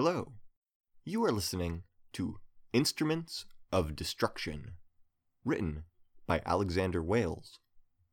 [0.00, 0.34] Hello.
[1.04, 2.36] You are listening to
[2.72, 4.74] Instruments of Destruction,
[5.44, 5.86] written
[6.24, 7.58] by Alexander Wales,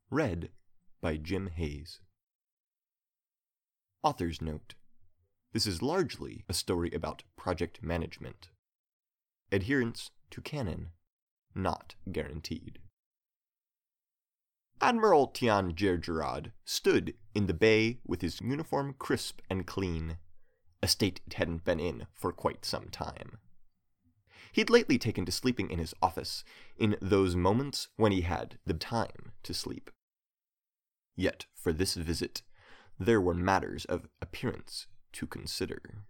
[0.10, 0.50] read
[1.00, 2.00] by Jim Hayes.
[4.02, 4.74] Author's Note
[5.54, 8.50] This is largely a story about project management.
[9.52, 10.88] Adherence to canon,
[11.54, 12.80] not guaranteed.
[14.82, 20.18] Admiral Tian Jerjerrod stood in the bay with his uniform crisp and clean,
[20.82, 23.38] a state it hadn't been in for quite some time.
[24.52, 26.44] He'd lately taken to sleeping in his office,
[26.78, 29.92] in those moments when he had the time to sleep.
[31.16, 32.42] Yet, for this visit,
[33.00, 36.06] there were matters of appearance to consider.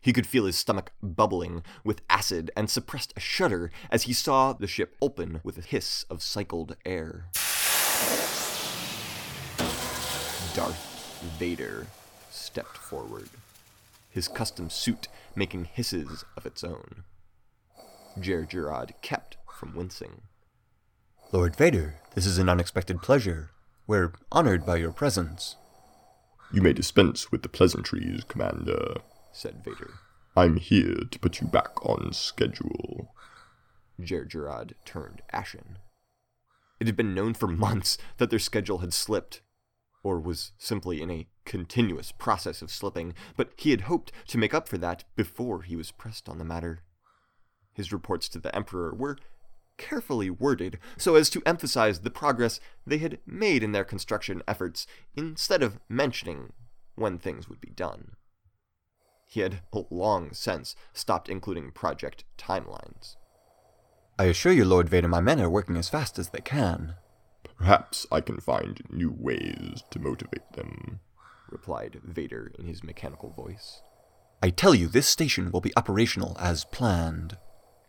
[0.00, 4.52] He could feel his stomach bubbling with acid and suppressed a shudder as he saw
[4.52, 7.26] the ship open with a hiss of cycled air.
[10.54, 11.86] Darth Vader
[12.30, 13.28] stepped forward,
[14.16, 17.04] his custom suit making hisses of its own.
[18.18, 20.22] Jerjerrod kept from wincing.
[21.32, 23.50] Lord Vader, this is an unexpected pleasure.
[23.86, 25.56] We're honored by your presence.
[26.50, 29.90] You may dispense with the pleasantries, Commander, said Vader.
[30.34, 33.12] I'm here to put you back on schedule.
[34.00, 35.76] Jerjerrod turned ashen.
[36.80, 39.42] It had been known for months that their schedule had slipped,
[40.02, 44.52] or was simply in a continuous process of slipping, but he had hoped to make
[44.52, 46.80] up for that before he was pressed on the matter.
[47.72, 49.16] His reports to the Emperor were
[49.78, 54.86] carefully worded so as to emphasize the progress they had made in their construction efforts
[55.14, 56.52] instead of mentioning
[56.94, 58.12] when things would be done.
[59.26, 59.60] He had
[59.90, 63.16] long since stopped including project timelines.
[64.18, 66.94] I assure you, Lord Vader, my men are working as fast as they can.
[67.58, 71.00] Perhaps I can find new ways to motivate them,
[71.50, 73.82] replied Vader in his mechanical voice.
[74.42, 77.38] I tell you, this station will be operational as planned,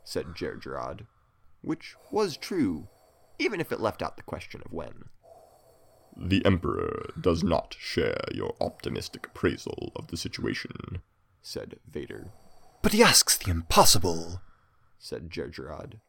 [0.03, 1.05] said Jerjerrod,
[1.61, 2.87] which was true,
[3.37, 5.05] even if it left out the question of when.
[6.15, 11.01] The Emperor does not share your optimistic appraisal of the situation,
[11.41, 12.31] said Vader.
[12.81, 14.41] But he asks the impossible,
[14.97, 15.99] said Jerjerrod.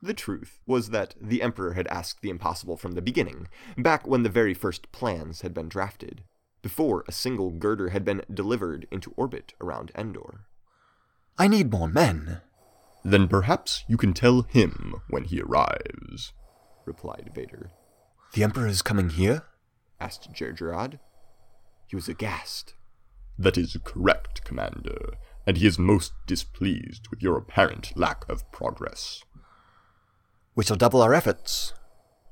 [0.00, 4.22] The truth was that the Emperor had asked the impossible from the beginning, back when
[4.22, 6.22] the very first plans had been drafted,
[6.62, 10.46] before a single girder had been delivered into orbit around Endor.
[11.38, 12.40] I need more men.
[13.04, 16.32] Then perhaps you can tell him when he arrives,
[16.84, 17.70] replied Vader.
[18.34, 19.44] The Emperor is coming here?
[20.00, 20.98] asked Jerjerrod.
[21.86, 22.74] He was aghast.
[23.38, 25.14] That is correct, Commander,
[25.46, 29.22] and he is most displeased with your apparent lack of progress.
[30.54, 31.72] We shall double our efforts.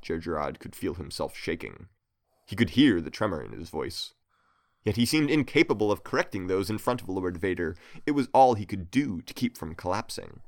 [0.03, 1.87] Jerjerrod could feel himself shaking.
[2.47, 4.15] He could hear the tremor in his voice.
[4.85, 7.77] Yet he seemed incapable of correcting those in front of Lord Vader.
[8.07, 10.41] It was all he could do to keep from collapsing.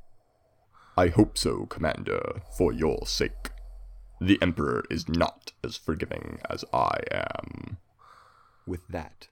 [0.96, 3.50] I hope so, Commander, for your sake.
[4.20, 7.78] The Emperor is not as forgiving as I am.
[8.66, 9.28] With that,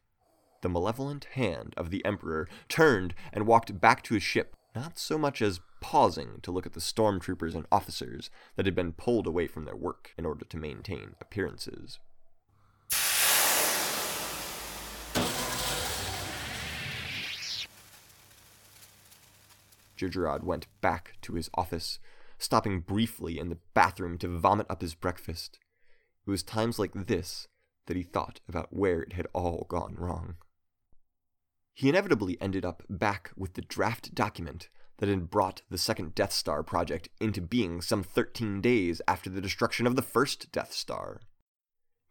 [0.62, 5.18] the malevolent hand of the Emperor turned and walked back to his ship, not so
[5.18, 9.46] much as pausing to look at the stormtroopers and officers that had been pulled away
[9.46, 11.98] from their work in order to maintain appearances.
[19.96, 21.98] Jerjerrod went back to his office,
[22.38, 25.58] stopping briefly in the bathroom to vomit up his breakfast.
[26.26, 27.48] It was times like this
[27.86, 30.36] that he thought about where it had all gone wrong.
[31.72, 34.68] He inevitably ended up back with the draft document
[34.98, 39.40] that had brought the second Death Star project into being some 13 days after the
[39.40, 41.20] destruction of the first Death Star.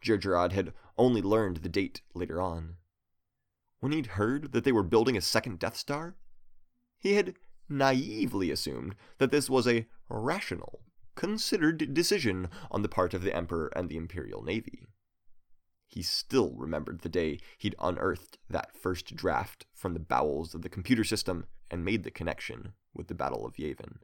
[0.04, 2.76] Jerjerrod had only learned the date later on.
[3.80, 6.16] When he'd heard that they were building a second Death Star,
[7.00, 7.34] he had
[7.70, 10.82] naively assumed that this was a rational,
[11.16, 14.88] considered decision on the part of the Emperor and the Imperial Navy.
[15.88, 20.70] He still remembered the day he'd unearthed that first draft from the bowels of the
[20.70, 23.98] computer system and made the connection with the Battle of Yavin.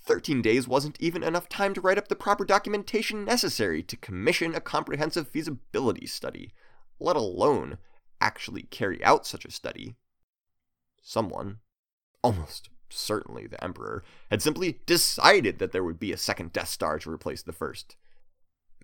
[0.00, 4.54] Thirteen days wasn't even enough time to write up the proper documentation necessary to commission
[4.54, 6.52] a comprehensive feasibility study,
[7.00, 7.78] let alone
[8.20, 9.94] actually carry out such a study.
[11.02, 11.58] Someone,
[12.24, 16.98] almost certainly the Emperor, had simply decided that there would be a second Death Star
[16.98, 17.96] to replace the first.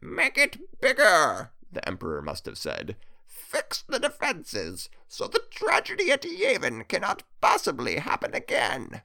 [0.02, 2.96] Make it bigger, the Emperor must have said.
[3.26, 9.02] Fix the defenses so the tragedy at Yavin cannot possibly happen again.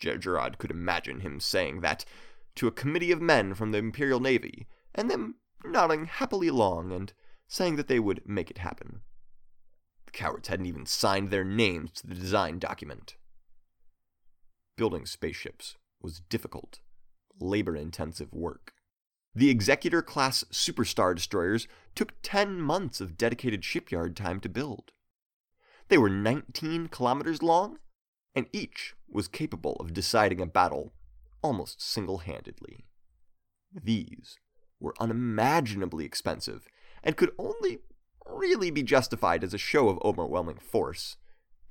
[0.00, 2.04] Jerjerrod could imagine him saying that
[2.56, 7.12] to a committee of men from the Imperial Navy, and them nodding happily along and
[7.46, 9.00] saying that they would make it happen.
[10.06, 13.16] The cowards hadn't even signed their names to the design document.
[14.76, 16.80] Building spaceships was difficult,
[17.38, 18.72] labor intensive work.
[19.34, 24.92] The Executor class superstar destroyers took 10 months of dedicated shipyard time to build.
[25.88, 27.78] They were 19 kilometers long,
[28.34, 30.92] and each was capable of deciding a battle
[31.42, 32.86] almost single handedly.
[33.72, 34.38] These
[34.80, 36.66] were unimaginably expensive
[37.02, 37.78] and could only
[38.26, 41.16] really be justified as a show of overwhelming force,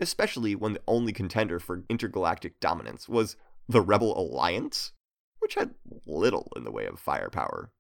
[0.01, 3.37] especially when the only contender for intergalactic dominance was
[3.69, 4.91] the Rebel Alliance,
[5.39, 5.75] which had
[6.05, 7.71] little in the way of firepower.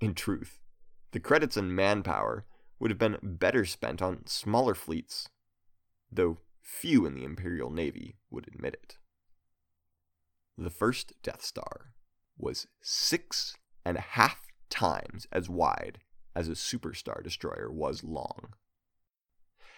[0.00, 0.60] In truth,
[1.12, 2.44] the credits and manpower
[2.78, 5.28] would have been better spent on smaller fleets,
[6.10, 8.98] though few in the Imperial Navy would admit it.
[10.58, 11.94] The first Death Star
[12.36, 14.40] was six and a half
[14.70, 16.00] times as wide
[16.34, 18.54] as a superstar destroyer was long.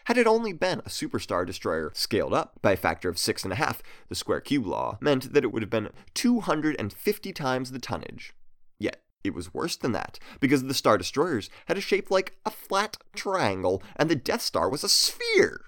[0.06, 3.53] Had it only been a superstar destroyer scaled up by a factor of six and
[3.53, 7.81] a half, the square cube law meant that it would have been 250 times the
[7.81, 8.32] tonnage.
[8.79, 12.53] Yet, it was worse than that, because the Star Destroyers had a shape like a
[12.53, 15.62] flat triangle, and the Death Star was a sphere.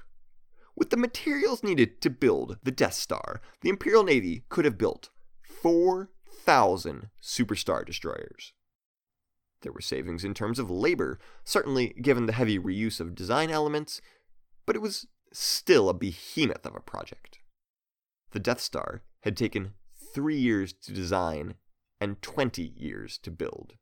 [0.77, 5.11] With the materials needed to build the Death Star, the Imperial Navy could have built
[5.43, 8.53] 4,000 superstar destroyers.
[9.63, 14.01] There were savings in terms of labor, certainly given the heavy reuse of design elements,
[14.69, 17.39] but it was still a behemoth of a project.
[18.33, 19.73] The Death Star had taken
[20.15, 21.55] three years to design
[22.03, 23.77] and 20 years to build.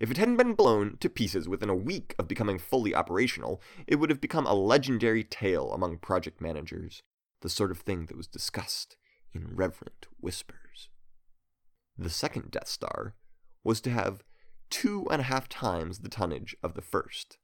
[0.00, 4.00] If it hadn't been blown to pieces within a week of becoming fully operational, it
[4.00, 7.04] would have become a legendary tale among project managers,
[7.42, 8.96] the sort of thing that was discussed
[9.32, 10.88] in reverent whispers.
[11.96, 13.14] The second Death Star
[13.62, 14.24] was to have
[14.68, 17.38] two and a half times the tonnage of the first.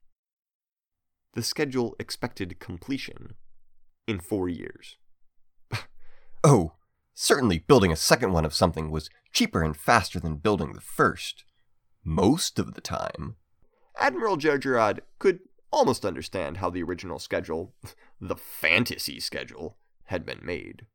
[1.37, 3.35] The schedule expected completion
[4.09, 4.97] in four years.
[6.43, 6.73] Oh,
[7.13, 11.45] certainly building a second one of something was cheaper and faster than building the first
[12.05, 13.37] most of the time.
[13.99, 15.41] Admiral Jerjerrod could
[15.71, 17.75] almost understand how the original schedule,
[18.21, 20.87] the fantasy schedule, had been made.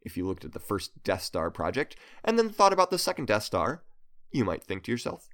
[0.00, 1.94] If you looked at the first Death Star project
[2.24, 3.82] and then thought about the second Death Star,
[4.30, 5.28] you might think to yourself,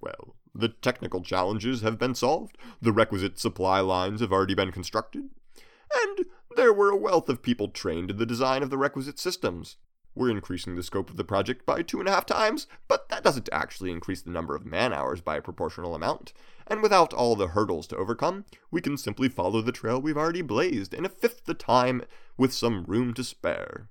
[0.00, 5.30] well, the technical challenges have been solved, the requisite supply lines have already been constructed,
[5.94, 6.26] and
[6.56, 9.76] there were a wealth of people trained in the design of the requisite systems.
[10.14, 13.24] We're increasing the scope of the project by two and a half times, but that
[13.24, 16.34] doesn't actually increase the number of man hours by a proportional amount.
[16.66, 20.42] And without all the hurdles to overcome, we can simply follow the trail we've already
[20.42, 22.02] blazed in a fifth the time
[22.36, 23.88] with some room to spare.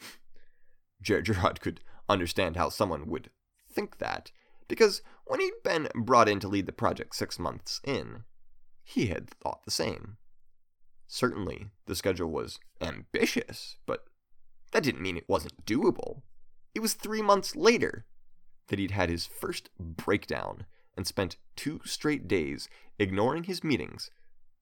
[1.02, 3.30] Jerjerrod could understand how someone would
[3.70, 4.30] think that,
[4.68, 8.24] because when he'd been brought in to lead the project six months in,
[8.82, 10.16] he had thought the same.
[11.06, 14.04] Certainly, the schedule was ambitious, but
[14.72, 16.22] that didn't mean it wasn't doable.
[16.74, 18.04] It was three months later
[18.68, 20.66] that he'd had his first breakdown
[20.96, 22.68] and spent two straight days
[22.98, 24.10] ignoring his meetings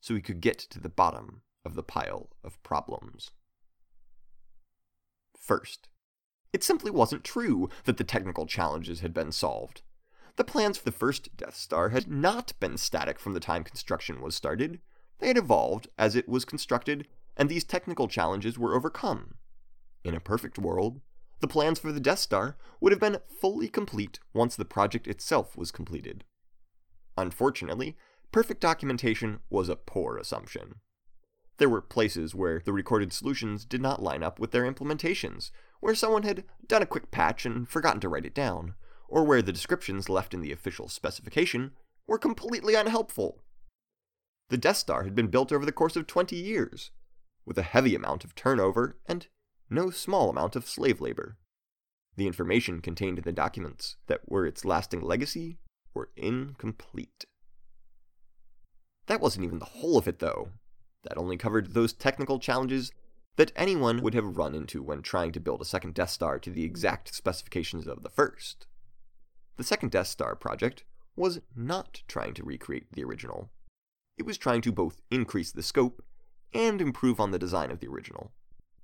[0.00, 3.30] so he could get to the bottom of the pile of problems.
[5.38, 5.88] First,
[6.52, 9.82] it simply wasn't true that the technical challenges had been solved.
[10.37, 14.23] The plans for the first Death Star had not been static from the time construction
[14.23, 14.81] was started.
[15.19, 17.06] They had evolved as it was constructed,
[17.37, 19.34] and these technical challenges were overcome.
[20.05, 21.01] In a perfect world,
[21.41, 25.56] the plans for the Death Star would have been fully complete once the project itself
[25.56, 26.24] was completed.
[27.19, 27.96] Unfortunately,
[28.31, 30.77] perfect documentation was a poor assumption.
[31.58, 35.94] There were places where the recorded solutions did not line up with their implementations, where
[35.94, 38.74] someone had done a quick patch and forgotten to write it down,
[39.12, 41.72] or where the descriptions left in the official specification
[42.06, 43.42] were completely unhelpful.
[44.48, 46.90] The Death Star had been built over the course of 20 years,
[47.44, 49.26] with a heavy amount of turnover and
[49.69, 51.36] no small amount of slave labor.
[52.16, 55.58] The information contained in the documents that were its lasting legacy
[55.92, 57.26] were incomplete.
[59.08, 60.52] That wasn't even the whole of it, though.
[61.02, 62.92] That only covered those technical challenges
[63.36, 66.50] that anyone would have run into when trying to build a second Death Star to
[66.50, 68.66] the exact specifications of the first.
[69.56, 73.50] The second Death Star project was not trying to recreate the original.
[74.16, 76.02] It was trying to both increase the scope
[76.54, 78.32] and improve on the design of the original.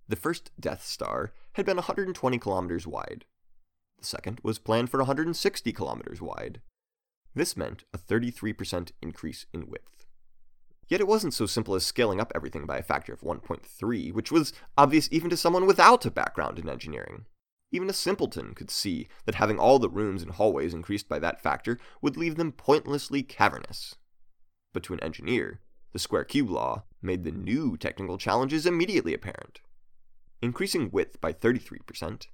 [0.08, 3.24] The first Death Star had been 120 kilometers wide.
[3.98, 6.60] The second was planned for 160 kilometers wide.
[7.34, 10.06] This meant a 33% increase in width.
[10.88, 14.32] Yet it wasn't so simple as scaling up everything by a factor of 1.3, which
[14.32, 17.26] was obvious even to someone without a background in engineering.
[17.70, 21.42] Even a simpleton could see that having all the rooms and hallways increased by that
[21.42, 23.94] factor would leave them pointlessly cavernous.
[24.72, 25.60] But to an engineer,
[25.92, 29.60] The square cube law made the new technical challenges immediately apparent.
[30.42, 32.26] Increasing width by 33%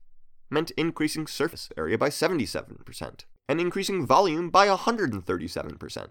[0.50, 6.08] meant increasing surface area by 77%, and increasing volume by 137%.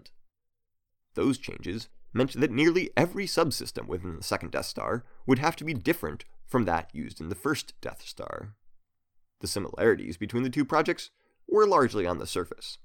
[1.14, 5.64] Those changes meant that nearly every subsystem within the second Death Star would have to
[5.64, 8.54] be different from that used in the first Death Star.
[9.44, 11.10] The similarities between the two projects
[11.46, 12.78] were largely on the surface.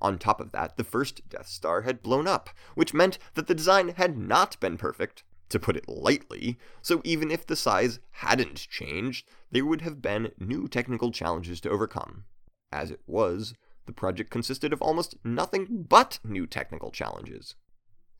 [0.00, 3.54] On top of that, the first Death Star had blown up, which meant that the
[3.54, 8.68] design had not been perfect, to put it lightly, so even if the size hadn't
[8.68, 12.26] changed, there would have been new technical challenges to overcome.
[12.70, 13.54] As it was,
[13.86, 17.54] the project consisted of almost nothing but new technical challenges.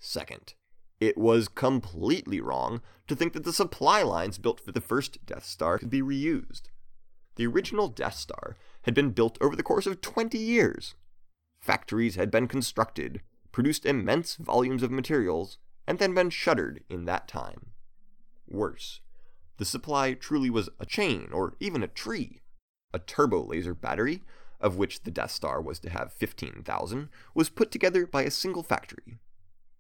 [0.00, 0.54] Second,
[1.00, 5.44] it was completely wrong to think that the supply lines built for the first Death
[5.44, 6.70] Star could be reused.
[7.38, 10.96] The original Death Star had been built over the course of 20 years.
[11.60, 17.28] Factories had been constructed, produced immense volumes of materials, and then been shuttered in that
[17.28, 17.70] time.
[18.48, 19.02] Worse,
[19.58, 22.40] the supply truly was a chain or even a tree.
[22.92, 24.24] A turbo laser battery,
[24.60, 28.64] of which the Death Star was to have 15,000, was put together by a single
[28.64, 29.20] factory.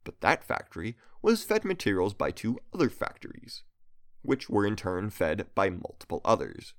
[0.04, 3.64] But that factory was fed materials by two other factories,
[4.22, 6.74] which were in turn fed by multiple others.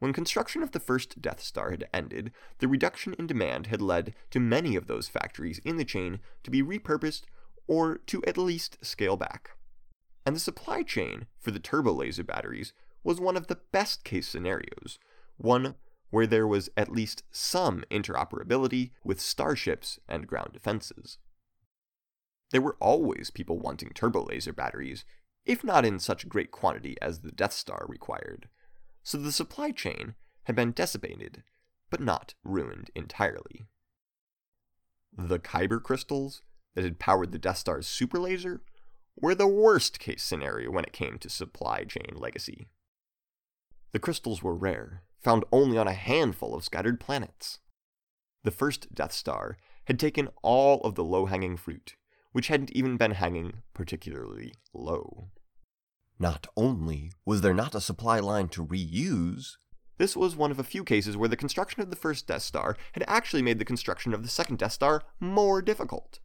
[0.00, 4.14] When construction of the first Death Star had ended, the reduction in demand had led
[4.30, 7.24] to many of those factories in the chain to be repurposed
[7.66, 9.50] or to at least scale back.
[10.24, 12.72] And the supply chain for the turbo laser batteries
[13.04, 14.98] was one of the best case scenarios,
[15.36, 15.74] one
[16.08, 21.18] where there was at least some interoperability with starships and ground defenses.
[22.52, 25.04] There were always people wanting turbo laser batteries,
[25.44, 28.48] if not in such great quantity as the Death Star required
[29.10, 30.14] so the supply chain
[30.44, 31.42] had been decimated,
[31.90, 33.66] but not ruined entirely.
[35.12, 36.42] The Kyber crystals
[36.76, 38.60] that had powered the Death Star's superlaser
[39.20, 42.68] were the worst case scenario when it came to supply chain legacy.
[43.90, 47.58] The crystals were rare, found only on a handful of scattered planets.
[48.44, 51.96] The first Death Star had taken all of the low hanging fruit,
[52.30, 55.30] which hadn't even been hanging particularly low.
[56.20, 59.56] Not only was there not a supply line to reuse,
[59.96, 62.76] this was one of a few cases where the construction of the first Death Star
[62.92, 66.20] had actually made the construction of the second Death Star more difficult.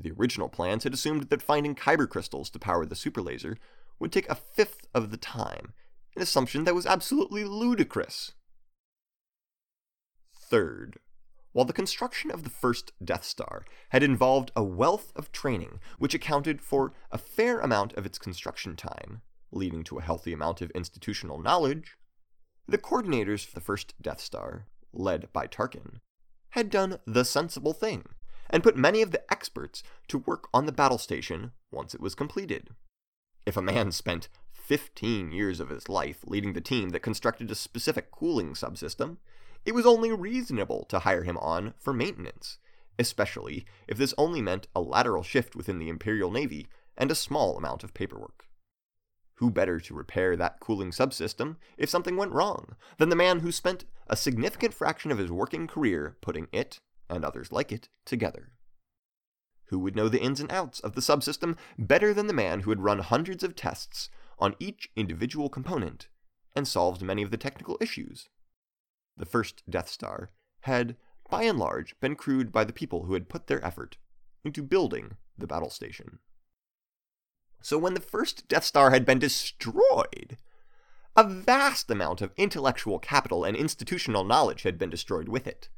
[0.00, 3.58] The original plans had assumed that finding kyber crystals to power the super laser
[3.98, 5.72] would take a fifth of the time,
[6.14, 8.34] an assumption that was absolutely ludicrous.
[10.48, 11.00] Third,
[11.58, 16.14] while the construction of the first Death Star had involved a wealth of training which
[16.14, 20.70] accounted for a fair amount of its construction time, leading to a healthy amount of
[20.70, 21.96] institutional knowledge,
[22.68, 25.98] the coordinators for the first Death Star, led by Tarkin,
[26.50, 28.04] had done the sensible thing
[28.48, 32.14] and put many of the experts to work on the battle station once it was
[32.14, 32.68] completed.
[33.44, 37.56] If a man spent 15 years of his life leading the team that constructed a
[37.56, 39.16] specific cooling subsystem,
[39.68, 42.56] it was only reasonable to hire him on for maintenance,
[42.98, 47.58] especially if this only meant a lateral shift within the Imperial Navy and a small
[47.58, 48.46] amount of paperwork.
[49.34, 53.52] Who better to repair that cooling subsystem if something went wrong than the man who
[53.52, 58.52] spent a significant fraction of his working career putting it, and others like it, together?
[59.66, 62.70] Who would know the ins and outs of the subsystem better than the man who
[62.70, 64.08] had run hundreds of tests
[64.38, 66.08] on each individual component
[66.56, 68.30] and solved many of the technical issues?
[69.18, 70.96] The first Death Star, had,
[71.30, 73.98] by and large, been crewed by the people who had put their effort
[74.44, 76.20] into building the battle station.
[77.60, 80.38] So when the first Death Star had been destroyed,
[81.16, 85.68] a vast amount of intellectual capital and institutional knowledge had been destroyed with it.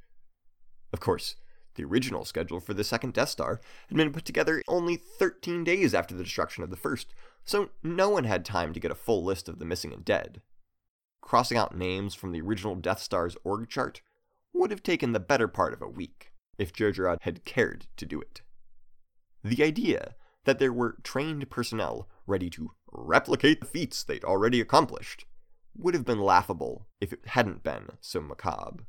[0.92, 1.36] Of course,
[1.76, 5.94] the original schedule for the second Death Star had been put together only 13 days
[5.94, 9.24] after the destruction of the first, so no one had time to get a full
[9.24, 10.42] list of the missing and dead
[11.20, 14.02] crossing out names from the original Death Star's org chart
[14.52, 18.20] would have taken the better part of a week if Jerjerrod had cared to do
[18.20, 18.42] it.
[19.42, 25.26] The idea that there were trained personnel ready to replicate the feats they'd already accomplished
[25.76, 28.84] would have been laughable if it hadn't been so macabre.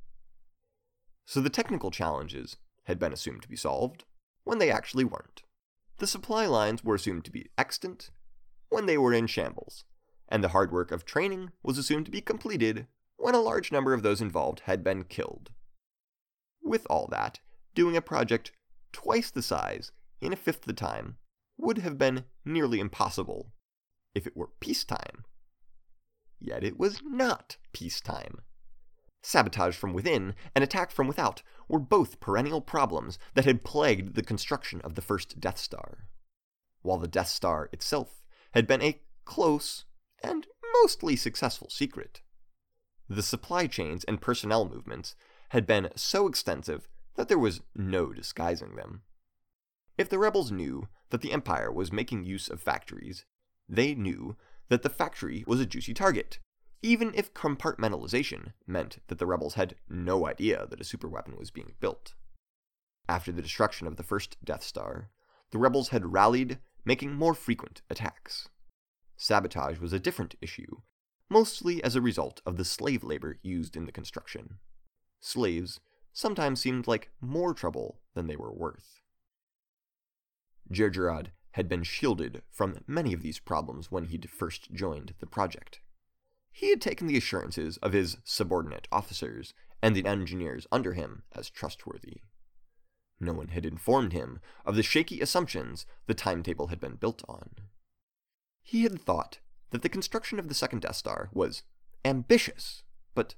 [1.26, 4.04] So the technical challenges had been assumed to be solved
[4.44, 5.44] when they actually weren't.
[6.00, 8.10] The supply lines were assumed to be extant
[8.70, 9.86] when they were in shambles
[10.32, 13.94] and the hard work of training was assumed to be completed when a large number
[13.94, 15.52] of those involved had been killed.
[16.64, 17.42] With all that,
[17.76, 18.54] doing a project
[18.94, 21.18] twice the size in a fifth the time
[21.58, 23.52] would have been nearly impossible
[24.16, 25.26] if it were peacetime.
[26.40, 28.40] Yet it was not peacetime.
[29.22, 34.24] Sabotage from within and attack from without were both perennial problems that had plagued the
[34.24, 36.08] construction of the first Death Star.
[36.82, 38.24] while the Death Star itself
[38.54, 39.86] had been a close
[40.24, 40.48] and
[40.82, 42.22] mostly successful secret.
[43.10, 45.16] The supply chains and personnel movements
[45.50, 49.01] had been so extensive that there was no disguising them.
[49.98, 53.25] If the rebels knew that the Empire was making use of factories,
[53.68, 54.38] they knew
[54.70, 56.40] that the factory was a juicy target,
[56.82, 61.74] even if compartmentalization meant that the rebels had no idea that a superweapon was being
[61.80, 62.16] built.
[63.08, 65.10] After the destruction of the first Death Star,
[65.51, 68.48] the rebels had rallied, making more frequent attacks.
[69.22, 70.78] Sabotage was a different issue,
[71.30, 74.58] mostly as a result of the slave labor used in the construction.
[75.20, 75.80] Slaves
[76.12, 79.00] sometimes seemed like more trouble than they were worth.
[80.72, 85.82] Jerjerrod had been shielded from many of these problems when he'd first joined the project.
[86.51, 91.51] He had taken the assurances of his subordinate officers and the engineers under him as
[91.51, 92.24] trustworthy.
[93.20, 97.51] No one had informed him of the shaky assumptions the timetable had been built on.
[98.72, 99.40] He had thought
[99.72, 101.63] that the construction of the second Death Star was
[102.06, 103.36] ambitious, but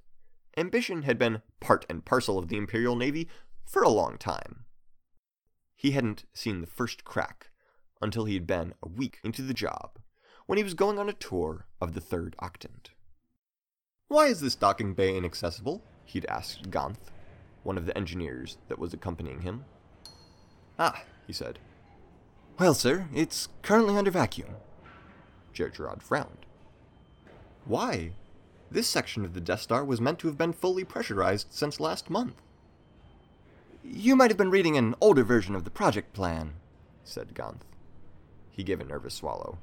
[0.55, 3.27] ambition had been part and parcel of the Imperial Navy
[3.65, 4.65] for a long time.
[5.75, 7.49] He hadn't seen the first crack
[7.99, 9.97] until he had been a week into the job,
[10.45, 12.89] when he was going on a tour of the third octant.
[14.09, 15.83] Why is this docking bay inaccessible?
[16.05, 17.09] he'd asked Ganth,
[17.63, 19.65] one of the engineers that was accompanying him.
[20.77, 21.57] Ah, he said.
[22.59, 24.57] Well, sir, it's currently under vacuum.
[25.53, 26.45] Jerjerrod frowned.
[27.65, 28.11] Why?
[28.71, 32.09] This section of the Death Star was meant to have been fully pressurized since last
[32.09, 32.41] month.
[33.83, 36.53] You might have been reading an older version of the project plan,
[37.03, 37.61] said Ganth.
[38.49, 39.57] He gave a nervous swallow.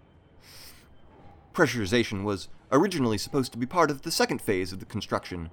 [1.53, 5.51] Pressurization was originally supposed to be part of the second phase of the construction,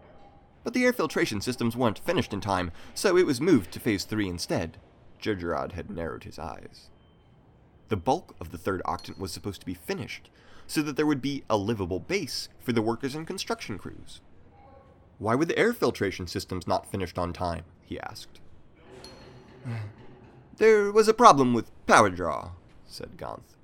[0.64, 4.04] but the air filtration systems weren't finished in time, so it was moved to phase
[4.04, 4.78] three instead.
[5.22, 6.90] Jerjerrod had narrowed his eyes.
[7.90, 10.30] The bulk of the third octant was supposed to be finished,
[10.66, 14.22] so that there would be a livable base for the workers and construction crews.
[15.20, 17.64] Why were the air filtration systems not finished on time?
[17.82, 18.40] he asked.
[20.58, 22.54] There was a problem with power draw,
[22.88, 23.56] said Ganth.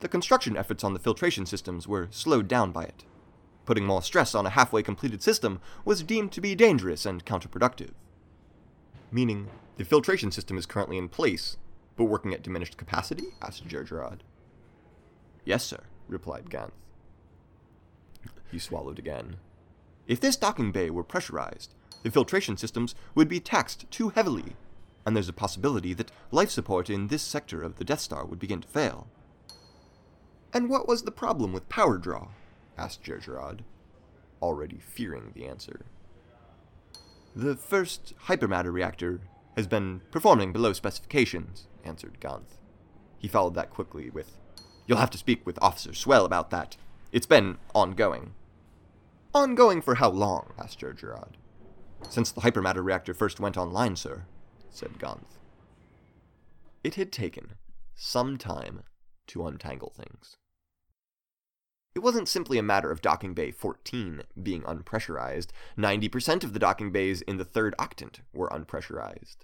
[0.00, 3.04] The construction efforts on the filtration systems were slowed down by it.
[3.64, 7.92] Putting more stress on a halfway completed system was deemed to be dangerous and counterproductive.
[9.10, 11.56] Meaning, the filtration system is currently in place,
[11.96, 13.28] but working at diminished capacity?
[13.42, 14.20] asked Jerjerrod.
[15.44, 16.72] Yes, sir, replied Ganth.
[18.50, 19.36] He swallowed again.
[20.06, 24.56] If this docking bay were pressurized, the filtration systems would be taxed too heavily,
[25.06, 28.38] and there's a possibility that life support in this sector of the Death Star would
[28.38, 29.06] begin to fail.
[30.52, 32.28] And what was the problem with power draw?
[32.76, 33.60] asked Jerjerrod,
[34.40, 35.86] already fearing the answer.
[37.34, 39.20] The first hypermatter reactor
[39.56, 42.58] has been performing below specifications, answered Ganth.
[43.18, 44.36] He followed that quickly with,
[44.86, 46.76] You'll have to speak with Officer Swell about that.
[47.10, 48.34] It's been ongoing.
[49.34, 50.52] Ongoing for how long?
[50.58, 51.34] asked Jerjerrod.
[52.08, 54.26] Since the hypermatter reactor first went online, sir,
[54.70, 55.38] said Ganth.
[56.82, 57.54] It had taken
[57.94, 58.82] some time
[59.28, 60.36] to untangle things.
[61.94, 65.48] It wasn't simply a matter of docking bay 14 being unpressurized.
[65.78, 69.36] 90% of the docking bays in the third octant were unpressurized.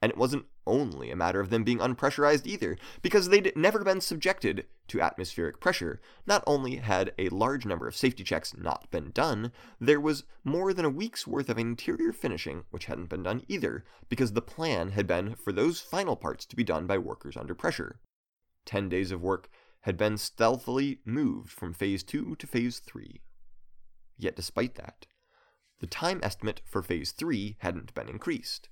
[0.00, 4.00] And it wasn't only a matter of them being unpressurized either, because they'd never been
[4.00, 6.00] subjected to atmospheric pressure.
[6.26, 10.72] Not only had a large number of safety checks not been done, there was more
[10.72, 14.92] than a week's worth of interior finishing which hadn't been done either, because the plan
[14.92, 18.00] had been for those final parts to be done by workers under pressure.
[18.64, 19.48] Ten days of work
[19.82, 23.20] had been stealthily moved from Phase 2 to Phase 3.
[24.16, 25.06] Yet despite that,
[25.80, 28.68] the time estimate for Phase 3 hadn't been increased.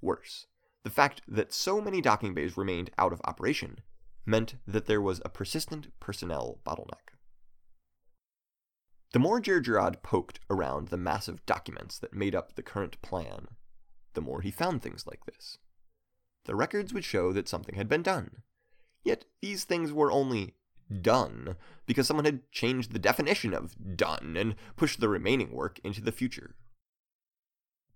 [0.00, 0.46] Worse,
[0.84, 3.80] the fact that so many docking bays remained out of operation
[4.26, 7.14] meant that there was a persistent personnel bottleneck.
[9.12, 13.48] The more Jerjerrod poked around the massive documents that made up the current plan,
[14.12, 15.58] the more he found things like this.
[16.44, 18.42] The records would show that something had been done,
[19.06, 20.56] Yet these things were only
[21.00, 21.54] done
[21.86, 26.10] because someone had changed the definition of done and pushed the remaining work into the
[26.10, 26.56] future.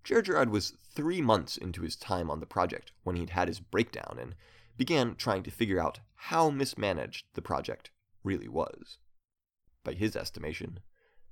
[0.05, 4.19] Jerjerrod was three months into his time on the project when he'd had his breakdown
[4.21, 4.37] and
[4.77, 7.91] began trying to figure out how mismanaged the project
[8.23, 8.99] really was.
[9.83, 10.79] By his estimation,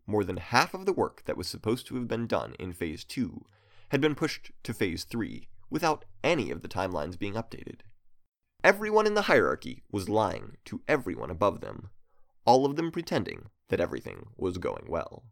[0.09, 3.05] more than half of the work that was supposed to have been done in Phase
[3.05, 3.47] 2
[3.91, 7.83] had been pushed to Phase 3 without any of the timelines being updated.
[8.65, 11.91] Everyone in the hierarchy was lying to everyone above them,
[12.45, 15.25] all of them pretending that everything was going well.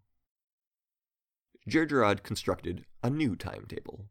[1.68, 4.06] Jerjerrod constructed a new timetable.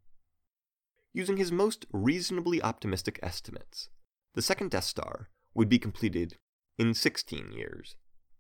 [1.14, 3.90] Using his most reasonably optimistic estimates,
[4.34, 6.38] the second Death Star would be completed
[6.78, 7.96] in 16 years,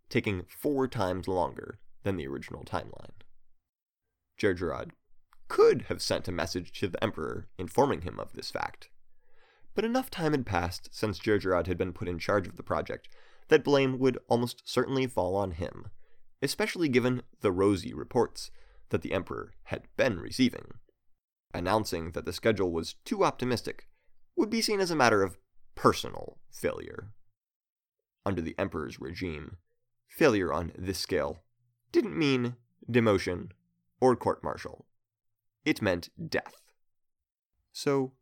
[0.09, 3.21] taking four times longer than the original timeline.
[4.37, 4.91] Jerjerrod
[5.47, 8.89] could have sent a message to the Emperor informing him of this fact,
[9.75, 13.09] but enough time had passed since Jerjerrod had been put in charge of the project
[13.49, 15.87] that blame would almost certainly fall on him,
[16.41, 18.49] especially given the rosy reports
[18.89, 20.65] that the Emperor had been receiving.
[21.53, 23.87] Announcing that the schedule was too optimistic
[24.35, 25.37] would be seen as a matter of
[25.75, 27.11] personal failure.
[28.25, 29.57] Under the Emperor's regime,
[30.07, 31.43] failure on this scale
[31.91, 32.55] didn't mean
[32.89, 33.51] demotion
[34.01, 34.85] or court martial.
[35.63, 36.55] It meant death.
[37.71, 38.13] So,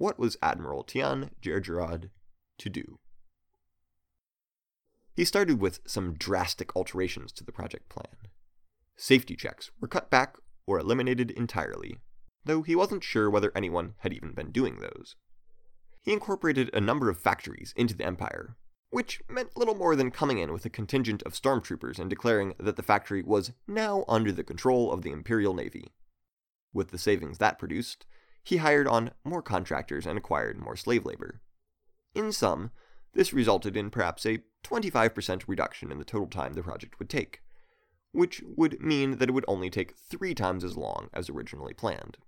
[0.00, 2.08] what was Admiral Tian Jerjerrod
[2.56, 2.98] to do?
[5.14, 8.16] He started with some drastic alterations to the project plan.
[8.96, 11.98] Safety checks were cut back or eliminated entirely,
[12.46, 15.16] though he wasn't sure whether anyone had even been doing those.
[16.00, 18.56] He incorporated a number of factories into the Empire,
[18.88, 22.76] which meant little more than coming in with a contingent of stormtroopers and declaring that
[22.76, 25.92] the factory was now under the control of the Imperial Navy.
[26.72, 28.06] With the savings that produced,
[28.42, 31.40] he hired on more contractors and acquired more slave labor.
[32.14, 32.70] In sum,
[33.12, 37.42] this resulted in perhaps a 25% reduction in the total time the project would take,
[38.12, 42.18] which would mean that it would only take three times as long as originally planned.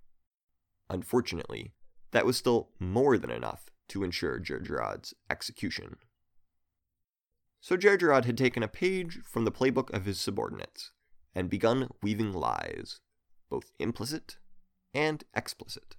[0.91, 1.73] Unfortunately,
[2.11, 5.97] that was still more than enough to ensure Jerjerrod's execution.
[7.61, 10.91] So Jerjerrod had taken a page from the playbook of his subordinates
[11.35, 13.01] and begun weaving lies,
[13.49, 14.37] both implicit
[14.93, 15.97] and explicit.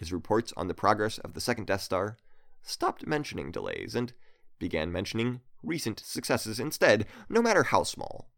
[0.00, 2.16] His reports on the progress of the second Death Star
[2.62, 4.14] stopped mentioning delays and
[4.58, 8.30] began mentioning recent successes instead, no matter how small.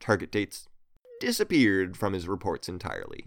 [0.00, 0.68] Target dates
[1.20, 3.26] disappeared from his reports entirely.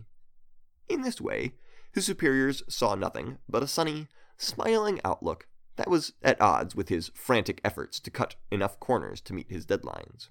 [0.90, 1.54] In this way,
[1.94, 7.10] his superiors saw nothing but a sunny, smiling outlook that was at odds with his
[7.16, 10.28] frantic efforts to cut enough corners to meet his deadlines.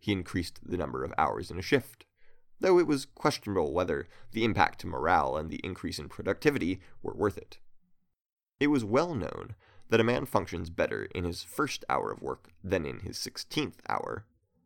[0.00, 2.04] He increased the number of hours in a shift,
[2.60, 7.14] though it was questionable whether the impact to morale and the increase in productivity were
[7.14, 7.58] worth it.
[8.58, 9.54] It was well known
[9.88, 13.80] that a man functions better in his first hour of work than in his sixteenth
[13.88, 14.24] hour,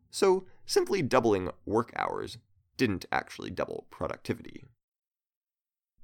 [0.09, 2.37] so simply doubling work hours
[2.77, 4.65] didn't actually double productivity.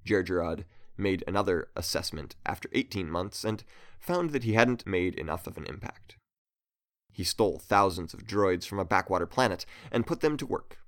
[0.06, 0.66] Jerjerrod
[0.98, 3.64] made another assessment after 18 months and
[4.00, 6.18] found that he hadn't made enough of an impact.
[7.12, 10.80] He stole thousands of droids from a backwater planet and put them to work.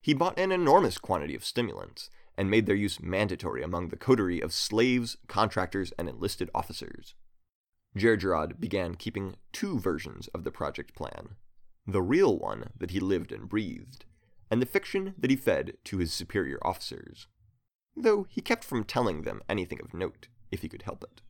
[0.00, 4.40] He bought an enormous quantity of stimulants and made their use mandatory among the coterie
[4.40, 7.14] of slaves, contractors, and enlisted officers.
[7.96, 11.36] Jerjerrod began keeping two versions of the project plan
[11.86, 14.04] the real one that he lived and breathed,
[14.50, 17.26] and the fiction that he fed to his superior officers
[17.96, 21.22] though he kept from telling them anything of note if he could help it.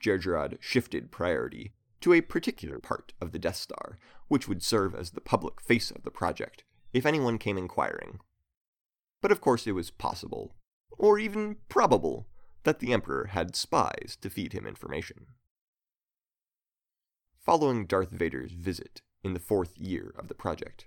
[0.00, 3.98] Jerjerrod shifted priority to a particular part of the Death Star,
[4.28, 8.20] which would serve as the public face of the project if anyone came inquiring.
[9.20, 10.54] But of course it was possible,
[10.90, 12.28] or even probable,
[12.64, 15.26] that the Emperor had spies to feed him information.
[17.38, 20.86] Following Darth Vader's visit in the fourth year of the project,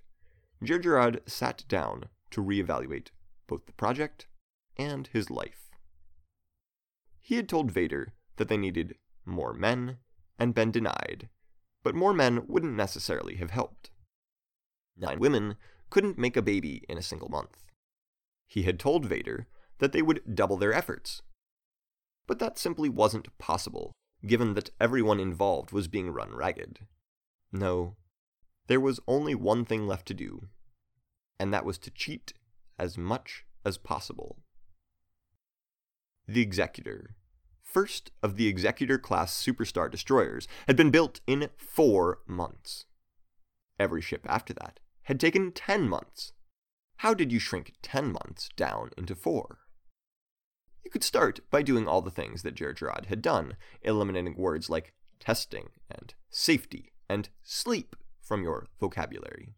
[0.64, 3.08] Jerjerrod sat down to reevaluate
[3.48, 4.28] both the project
[4.78, 5.72] and his life.
[7.20, 9.98] He had told Vader that they needed more men
[10.38, 11.30] and been denied,
[11.84, 13.92] but more men wouldn't necessarily have helped.
[14.98, 15.56] Nine women
[15.92, 17.64] couldn't make a baby in a single month.
[18.48, 19.46] He had told Vader
[19.78, 21.22] that they would double their efforts.
[22.26, 23.92] But that simply wasn't possible,
[24.26, 26.88] given that everyone involved was being run ragged.
[27.52, 27.98] No,
[28.68, 30.48] there was only one thing left to do,
[31.40, 32.34] and that was to cheat
[32.80, 34.40] as much as possible.
[36.28, 37.16] The Executor,
[37.62, 42.86] first of the Executor class superstar destroyers, had been built in four months.
[43.78, 46.34] Every ship after that had taken ten months.
[46.98, 49.60] How did you shrink ten months down into four?
[50.84, 54.94] You could start by doing all the things that Jerjerrod had done, eliminating words like
[55.20, 59.54] testing and safety and sleep from your vocabulary.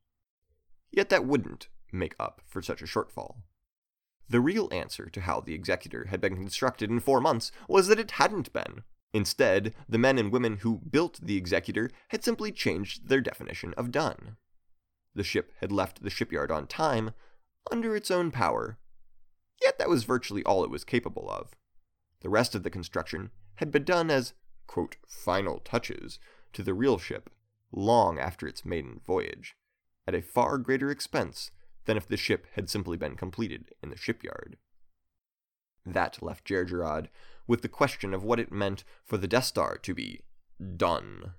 [0.92, 3.38] Yet that wouldn't make up for such a shortfall.
[4.30, 8.00] The real answer to how the Executor had been constructed in four months was that
[8.00, 8.84] it hadn't been.
[9.14, 13.92] Instead, the men and women who built the Executor had simply changed their definition of
[13.92, 14.38] done.
[15.16, 17.12] The ship had left the shipyard on time,
[17.72, 18.78] under its own power.
[19.62, 21.54] Yet that was virtually all it was capable of.
[22.22, 24.34] The rest of the construction had been done as,
[24.68, 26.20] quote, final touches
[26.54, 27.30] to the real ship
[27.72, 29.56] long after its maiden voyage,
[30.08, 31.52] at a far greater expense
[31.86, 34.58] than if the ship had simply been completed in the shipyard.
[35.86, 37.10] That left Jerjerrod
[37.48, 40.22] with the question of what it meant for the Death Star to be
[40.78, 41.34] done.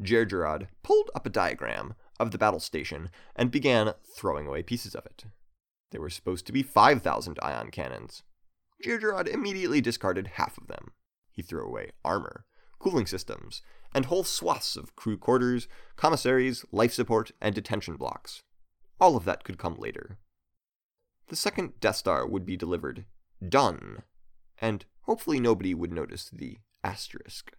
[0.00, 5.06] Jerjerrod pulled up a diagram of the battle station and began throwing away pieces of
[5.06, 5.24] it.
[5.90, 8.22] There were supposed to be 5,000 ion cannons.
[8.84, 10.92] Jerjerrod immediately discarded half of them.
[11.32, 12.44] He threw away armor,
[12.78, 13.62] cooling systems,
[13.94, 18.42] and whole swaths of crew quarters, commissaries, life support, and detention blocks.
[19.00, 20.18] All of that could come later.
[21.28, 23.04] The second Death Star would be delivered
[23.46, 24.02] done,
[24.60, 27.52] and hopefully nobody would notice the asterisk.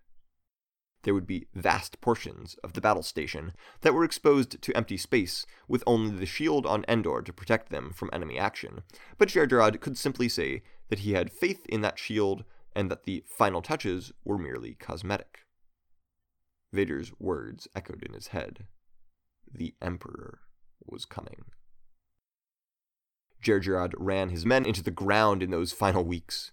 [1.04, 5.46] There would be vast portions of the battle station that were exposed to empty space,
[5.68, 8.84] with only the shield on Endor to protect them from enemy action.
[9.18, 12.44] But Jerjerrod could simply say that he had faith in that shield
[12.76, 15.46] and that the final touches were merely cosmetic.
[16.72, 18.66] Vader's words echoed in his head.
[19.52, 20.42] The Emperor
[20.86, 21.46] was coming.
[23.42, 26.52] Jerjerrod ran his men into the ground in those final weeks.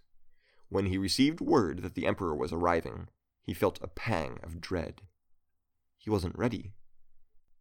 [0.68, 3.08] When he received word that the Emperor was arriving,
[3.46, 5.02] he felt a pang of dread.
[5.96, 6.72] He wasn't ready.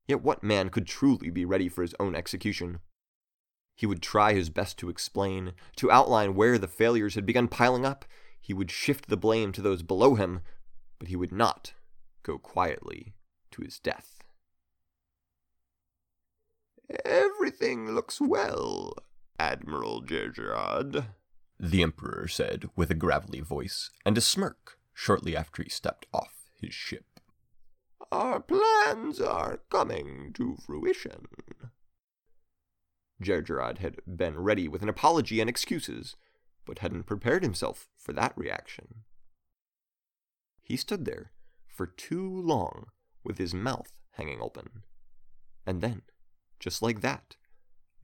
[0.08, 2.80] Yet what man could truly be ready for his own execution?
[3.76, 7.86] He would try his best to explain, to outline where the failures had begun piling
[7.86, 8.04] up.
[8.42, 10.42] He would shift the blame to those below him,
[10.98, 11.74] but he would not
[12.24, 13.14] go quietly
[13.52, 14.24] to his death.
[17.04, 18.94] Everything looks well,
[19.38, 21.06] Admiral Jerjerrod,
[21.60, 26.50] the Emperor said with a gravelly voice and a smirk shortly after he stepped off
[26.60, 27.20] his ship.
[28.12, 31.28] Our plans are coming to fruition.
[33.22, 36.16] Jerjerrod had been ready with an apology and excuses,
[36.66, 39.04] but hadn't prepared himself for that reaction.
[40.62, 41.32] He stood there
[41.68, 42.88] for too long
[43.24, 44.84] with his mouth hanging open.
[45.66, 46.04] And then,
[46.60, 47.36] just like that,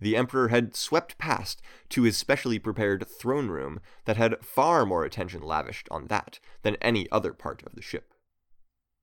[0.01, 5.05] the Emperor had swept past to his specially prepared throne room that had far more
[5.05, 8.13] attention lavished on that than any other part of the ship.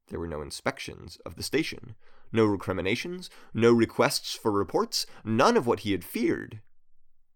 [0.08, 1.94] There were no inspections of the station,
[2.32, 6.60] no recriminations, no requests for reports, none of what he had feared.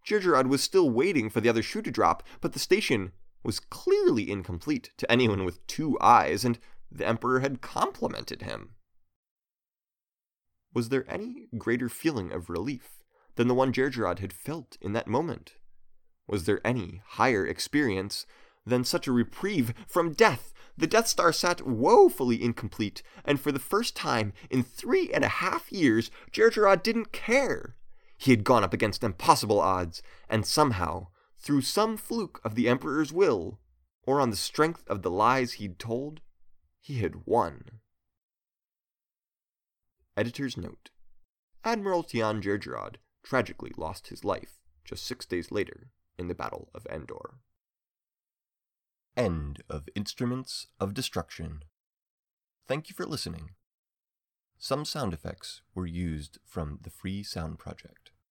[0.04, 3.12] Jerjerrod was still waiting for the other shoe to drop, but the station
[3.44, 6.58] was clearly incomplete to anyone with two eyes, and
[6.90, 8.70] the Emperor had complimented him.
[10.74, 13.01] Was there any greater feeling of relief
[13.36, 15.54] than the one Jerjerrod had felt in that moment?
[16.26, 18.26] Was there any higher experience
[18.64, 20.52] than such a reprieve from death?
[20.76, 25.28] The Death Star sat woefully incomplete, and for the first time in three and a
[25.28, 27.76] half years, Jerjerrod didn't care.
[28.16, 33.12] He had gone up against impossible odds, and somehow, through some fluke of the Emperor's
[33.12, 33.60] will,
[34.04, 36.20] or on the strength of the lies he'd told,
[36.80, 37.80] he had won.
[40.16, 40.90] Editor's note
[41.64, 46.86] Admiral Tian Jerjerrod tragically lost his life just six days later in the Battle of
[46.86, 47.34] Endor.
[49.16, 51.64] End of Instruments of Destruction.
[52.66, 53.50] Thank you for listening.
[54.58, 58.11] Some sound effects were used from the Free Sound Project.